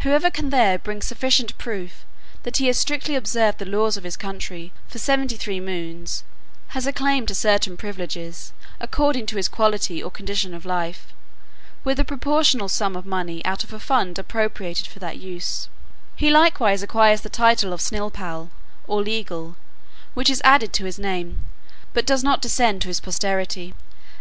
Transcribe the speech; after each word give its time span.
Whoever 0.00 0.28
can 0.28 0.50
there 0.50 0.76
bring 0.76 1.00
sufficient 1.00 1.56
proof, 1.56 2.04
that 2.42 2.56
he 2.56 2.66
has 2.66 2.76
strictly 2.76 3.14
observed 3.14 3.58
the 3.58 3.64
laws 3.64 3.96
of 3.96 4.02
his 4.02 4.16
country 4.16 4.72
for 4.88 4.98
seventy 4.98 5.36
three 5.36 5.60
moons, 5.60 6.24
has 6.74 6.84
a 6.84 6.92
claim 6.92 7.26
to 7.26 7.32
certain 7.36 7.76
privileges, 7.76 8.52
according 8.80 9.26
to 9.26 9.36
his 9.36 9.46
quality 9.48 10.02
or 10.02 10.10
condition 10.10 10.52
of 10.52 10.64
life, 10.66 11.12
with 11.84 12.00
a 12.00 12.04
proportionable 12.04 12.68
sum 12.68 12.96
of 12.96 13.06
money 13.06 13.40
out 13.44 13.62
of 13.62 13.72
a 13.72 13.78
fund 13.78 14.18
appropriated 14.18 14.88
for 14.88 14.98
that 14.98 15.18
use: 15.20 15.68
he 16.16 16.28
likewise 16.28 16.82
acquires 16.82 17.20
the 17.20 17.28
title 17.30 17.72
of 17.72 17.80
snilpall, 17.80 18.50
or 18.88 19.00
legal, 19.00 19.56
which 20.14 20.28
is 20.28 20.42
added 20.44 20.72
to 20.72 20.86
his 20.86 20.98
name, 20.98 21.44
but 21.92 22.04
does 22.04 22.24
not 22.24 22.42
descend 22.42 22.82
to 22.82 22.88
his 22.88 22.98
posterity. 22.98 23.74